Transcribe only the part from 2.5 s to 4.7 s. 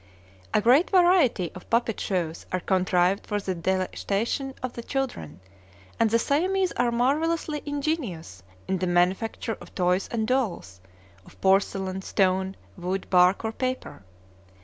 are contrived for the delectation